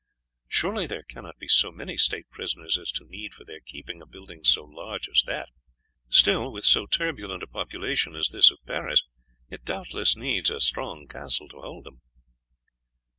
[0.47, 4.05] Surely there cannot be so many state prisoners as to need for their keeping, a
[4.07, 5.47] building so large as that.
[6.09, 9.03] Still, with so turbulent a population as this of Paris,
[9.51, 12.01] it doubtless needs a strong castle to hold them."